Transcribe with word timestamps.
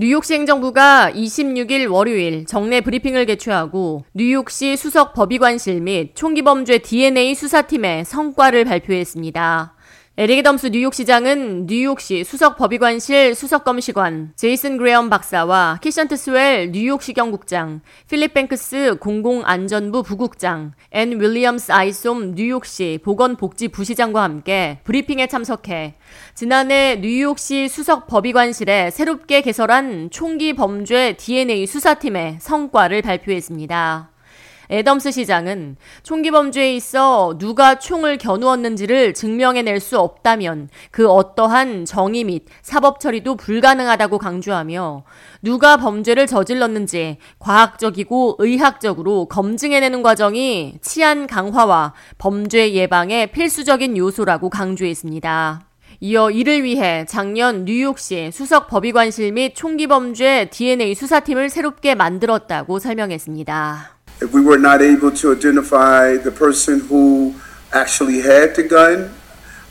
뉴욕시 0.00 0.34
행정부가 0.34 1.10
26일 1.12 1.90
월요일 1.90 2.46
정례 2.46 2.80
브리핑을 2.80 3.26
개최하고 3.26 4.04
뉴욕시 4.14 4.76
수석 4.76 5.12
법의관실 5.12 5.80
및 5.80 6.14
총기범죄 6.14 6.78
DNA 6.78 7.34
수사팀의 7.34 8.04
성과를 8.04 8.64
발표했습니다. 8.64 9.74
에릭 10.20 10.42
아담스 10.42 10.70
뉴욕시장은 10.72 11.68
뉴욕시 11.68 12.24
수석법의관실 12.24 13.36
수석검시관 13.36 14.32
제이슨 14.34 14.76
그레엄 14.76 15.10
박사와 15.10 15.78
키션트 15.80 16.16
시웰 16.16 16.72
뉴욕시 16.72 17.12
경찰국장, 17.12 17.82
필립 18.10 18.34
뱅크스 18.34 18.96
공공안전부 18.98 20.02
부국장, 20.02 20.72
앤 20.90 21.20
윌리엄스 21.20 21.70
아이솜 21.70 22.34
뉴욕시 22.34 22.98
보건복지부시장과 23.04 24.20
함께 24.20 24.80
브리핑에 24.82 25.28
참석해 25.28 25.94
지난해 26.34 26.96
뉴욕시 26.96 27.68
수석법의관실에 27.68 28.90
새롭게 28.90 29.40
개설한 29.40 30.10
총기 30.10 30.52
범죄 30.52 31.12
DNA 31.16 31.64
수사팀의 31.64 32.38
성과를 32.40 33.02
발표했습니다. 33.02 34.17
애덤스 34.70 35.12
시장은 35.12 35.76
총기 36.02 36.30
범죄에 36.30 36.74
있어 36.74 37.36
누가 37.38 37.78
총을 37.78 38.18
겨누었는지를 38.18 39.14
증명해낼 39.14 39.80
수 39.80 39.98
없다면 39.98 40.68
그 40.90 41.08
어떠한 41.08 41.86
정의 41.86 42.24
및 42.24 42.44
사법 42.62 43.00
처리도 43.00 43.36
불가능하다고 43.36 44.18
강조하며 44.18 45.04
누가 45.42 45.76
범죄를 45.76 46.26
저질렀는지 46.26 47.16
과학적이고 47.38 48.36
의학적으로 48.38 49.26
검증해내는 49.26 50.02
과정이 50.02 50.74
치안 50.82 51.26
강화와 51.26 51.94
범죄 52.18 52.72
예방에 52.72 53.26
필수적인 53.26 53.96
요소라고 53.96 54.50
강조했습니다. 54.50 55.62
이어 56.00 56.30
이를 56.30 56.62
위해 56.62 57.04
작년 57.08 57.64
뉴욕시 57.64 58.30
수석 58.32 58.68
법의관실 58.68 59.32
및 59.32 59.54
총기범죄 59.56 60.48
DNA 60.50 60.94
수사팀을 60.94 61.50
새롭게 61.50 61.96
만들었다고 61.96 62.78
설명했습니다. 62.78 63.97
If 64.20 64.32
we 64.32 64.40
were 64.40 64.58
not 64.58 64.82
able 64.82 65.12
to 65.12 65.32
identify 65.32 66.16
the 66.16 66.32
person 66.32 66.80
who 66.80 67.34
actually 67.72 68.20
had 68.20 68.56
the 68.56 68.64
gun, 68.64 69.14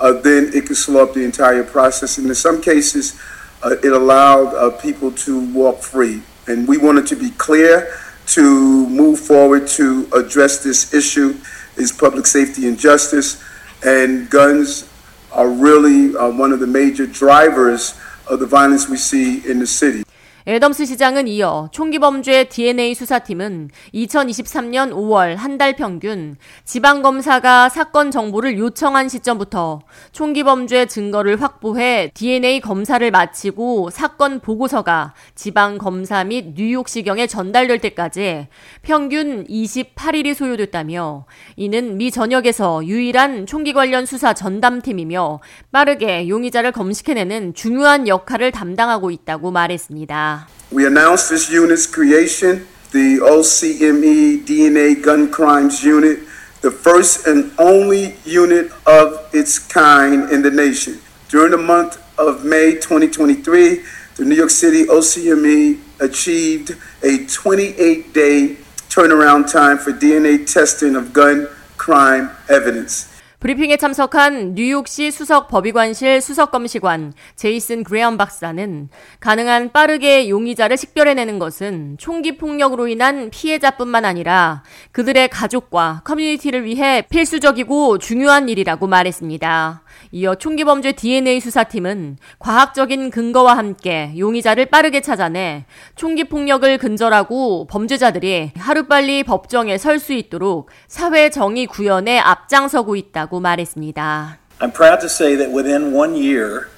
uh, 0.00 0.12
then 0.14 0.50
it 0.52 0.66
could 0.66 0.76
slow 0.76 1.04
up 1.04 1.14
the 1.14 1.24
entire 1.24 1.62
process. 1.62 2.18
And 2.18 2.26
in 2.26 2.34
some 2.34 2.60
cases, 2.60 3.20
uh, 3.62 3.76
it 3.82 3.92
allowed 3.92 4.54
uh, 4.54 4.70
people 4.78 5.12
to 5.12 5.40
walk 5.52 5.80
free. 5.80 6.22
And 6.48 6.66
we 6.66 6.76
wanted 6.76 7.06
to 7.08 7.16
be 7.16 7.30
clear 7.30 7.96
to 8.26 8.88
move 8.88 9.20
forward 9.20 9.68
to 9.68 10.08
address 10.12 10.62
this 10.62 10.92
issue 10.92 11.36
is 11.76 11.92
public 11.92 12.26
safety 12.26 12.66
and 12.66 12.78
justice. 12.78 13.42
And 13.84 14.28
guns 14.28 14.88
are 15.30 15.48
really 15.48 16.16
uh, 16.16 16.30
one 16.30 16.52
of 16.52 16.58
the 16.58 16.66
major 16.66 17.06
drivers 17.06 17.94
of 18.28 18.40
the 18.40 18.46
violence 18.46 18.88
we 18.88 18.96
see 18.96 19.48
in 19.48 19.60
the 19.60 19.66
city. 19.66 20.02
애덤스 20.46 20.86
시장은 20.86 21.28
이어 21.28 21.68
총기 21.70 21.98
범죄 22.00 22.44
DNA 22.44 22.94
수사팀은 22.94 23.70
2023년 23.94 24.92
5월 24.92 25.36
한 25.36 25.52
달 25.58 25.76
평균 25.76 26.36
지방검사가 26.64 27.68
사건 27.68 28.10
정보를 28.10 28.58
요청한 28.58 29.08
시점부터 29.08 29.82
총기 30.12 30.42
범죄 30.42 30.86
증거를 30.86 31.40
확보해 31.40 32.10
DNA 32.14 32.60
검사를 32.60 33.08
마치고 33.10 33.90
사건 33.90 34.40
보고서가 34.40 35.12
지방검사 35.34 36.24
및 36.24 36.54
뉴욕시경에 36.56 37.26
전달될 37.26 37.78
때까지 37.80 38.48
평균 38.80 39.44
28일이 39.46 40.34
소요됐다며 40.34 41.26
이는 41.56 41.98
미 41.98 42.10
전역에서 42.10 42.86
유일한 42.86 43.44
총기 43.46 43.72
관련 43.74 44.06
수사 44.06 44.32
전담팀이며 44.32 45.40
빠르게 45.70 46.28
용의자를 46.28 46.72
검식해내는 46.72 47.54
중요한 47.54 48.08
역할을 48.08 48.50
담당하고 48.50 49.10
있다고 49.10 49.50
말했습니다. 49.50 50.31
We 50.72 50.86
announced 50.86 51.28
this 51.28 51.50
unit's 51.50 51.86
creation, 51.86 52.66
the 52.92 53.18
OCME 53.18 54.46
DNA 54.46 55.02
Gun 55.02 55.30
Crimes 55.30 55.84
Unit, 55.84 56.20
the 56.62 56.70
first 56.70 57.26
and 57.26 57.52
only 57.58 58.16
unit 58.24 58.72
of 58.86 59.28
its 59.34 59.58
kind 59.58 60.30
in 60.30 60.40
the 60.40 60.50
nation. 60.50 60.98
During 61.28 61.50
the 61.50 61.58
month 61.58 62.02
of 62.18 62.46
May 62.46 62.72
2023, 62.72 63.84
the 64.16 64.24
New 64.24 64.34
York 64.34 64.48
City 64.48 64.86
OCME 64.86 65.78
achieved 66.00 66.74
a 67.02 67.26
28 67.26 68.14
day 68.14 68.56
turnaround 68.88 69.52
time 69.52 69.76
for 69.76 69.92
DNA 69.92 70.50
testing 70.50 70.96
of 70.96 71.12
gun 71.12 71.48
crime 71.76 72.30
evidence. 72.48 73.11
브리핑에 73.42 73.76
참석한 73.76 74.54
뉴욕시 74.54 75.10
수석 75.10 75.48
법의관실 75.48 76.20
수석 76.20 76.52
검시관 76.52 77.12
제이슨 77.34 77.82
그레엄 77.82 78.16
박사는 78.16 78.88
가능한 79.18 79.72
빠르게 79.72 80.28
용의자를 80.28 80.76
식별해내는 80.76 81.40
것은 81.40 81.96
총기 81.98 82.38
폭력으로 82.38 82.86
인한 82.86 83.30
피해자뿐만 83.30 84.04
아니라 84.04 84.62
그들의 84.92 85.26
가족과 85.26 86.02
커뮤니티를 86.04 86.64
위해 86.64 87.02
필수적이고 87.10 87.98
중요한 87.98 88.48
일이라고 88.48 88.86
말했습니다. 88.86 89.82
이어 90.12 90.36
총기 90.36 90.62
범죄 90.62 90.92
DNA 90.92 91.40
수사팀은 91.40 92.18
과학적인 92.38 93.10
근거와 93.10 93.56
함께 93.56 94.12
용의자를 94.16 94.66
빠르게 94.66 95.00
찾아내 95.00 95.66
총기 95.96 96.24
폭력을 96.24 96.78
근절하고 96.78 97.66
범죄자들이 97.66 98.52
하루빨리 98.56 99.24
법정에 99.24 99.78
설 99.78 100.02
수 100.02 100.12
있도록 100.12 100.68
사회 100.88 101.30
정의 101.30 101.66
구현에 101.66 102.18
앞장서고 102.18 102.96
있다고 102.96 103.31
말했습니다. 103.39 104.37
I'm 104.59 104.71
proud 104.71 104.99
to 105.01 105.09
say 105.09 105.35
that 105.35 105.51
within 105.51 105.93
one 105.93 106.15
year 106.15 106.69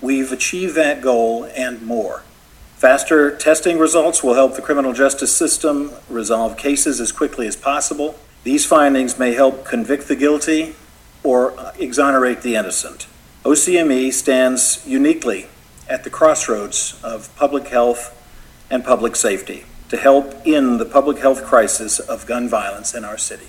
we've 0.00 0.32
achieved 0.32 0.74
that 0.74 1.00
goal 1.00 1.46
and 1.56 1.82
more. 1.82 2.22
Faster 2.76 3.30
testing 3.36 3.78
results 3.78 4.22
will 4.22 4.34
help 4.34 4.56
the 4.56 4.62
criminal 4.62 4.92
justice 4.92 5.30
system 5.30 5.92
resolve 6.10 6.56
cases 6.56 7.00
as 7.00 7.12
quickly 7.12 7.46
as 7.46 7.56
possible. 7.56 8.16
These 8.42 8.66
findings 8.66 9.18
may 9.18 9.34
help 9.34 9.64
convict 9.64 10.08
the 10.08 10.16
guilty 10.16 10.74
or 11.22 11.54
exonerate 11.78 12.42
the 12.42 12.56
innocent. 12.56 13.06
OCME 13.44 14.12
stands 14.12 14.82
uniquely 14.84 15.46
at 15.88 16.04
the 16.04 16.10
crossroads 16.10 17.00
of 17.04 17.34
public 17.36 17.68
health 17.68 18.18
and 18.68 18.84
public 18.84 19.14
safety 19.14 19.64
to 19.88 19.96
help 19.96 20.34
in 20.46 20.78
the 20.78 20.84
public 20.84 21.18
health 21.18 21.44
crisis 21.44 22.00
of 22.00 22.26
gun 22.26 22.48
violence 22.48 22.94
in 22.94 23.04
our 23.04 23.18
city. 23.18 23.48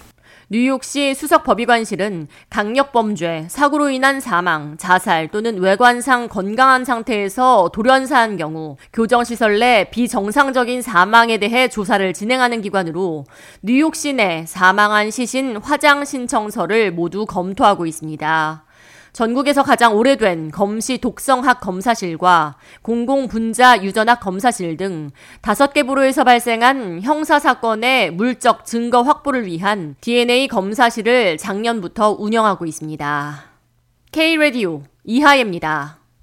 뉴욕시 0.51 1.15
수석 1.15 1.45
법의관실은 1.45 2.27
강력범죄, 2.49 3.49
사고로 3.51 3.91
인한 3.91 4.19
사망, 4.19 4.79
자살 4.79 5.29
또는 5.29 5.59
외관상 5.59 6.29
건강한 6.29 6.87
상태에서 6.87 7.69
돌연사한 7.75 8.39
경우 8.39 8.79
교정시설 8.95 9.59
내 9.59 9.91
비정상적인 9.91 10.81
사망에 10.81 11.37
대해 11.37 11.69
조사를 11.69 12.15
진행하는 12.15 12.63
기관으로 12.63 13.27
뉴욕시 13.61 14.15
내 14.15 14.47
사망한 14.47 15.11
시신 15.11 15.59
화장 15.59 16.07
신청서를 16.07 16.93
모두 16.93 17.27
검토하고 17.27 17.85
있습니다. 17.85 18.65
전국에서 19.13 19.63
가장 19.63 19.97
오래된 19.97 20.51
검시 20.51 20.99
독성학 20.99 21.61
검사실과 21.61 22.57
공공분자 22.83 23.83
유전학 23.83 24.21
검사실 24.21 24.77
등 24.77 25.11
다섯 25.41 25.73
개 25.73 25.83
부로에서 25.83 26.25
발생한 26.25 27.03
형사 27.03 27.39
사건의 27.39 28.11
물적 28.13 28.65
증거 28.65 29.03
확보를 29.03 29.47
위한 29.47 29.97
DNA 30.01 30.49
검사실을 30.49 31.39
작년부터 31.39 32.17
운영하고 32.19 32.67
있습니다. 32.67 33.45
K 34.13 34.37
라디오 34.37 34.83
이하예입니다. 35.05 35.98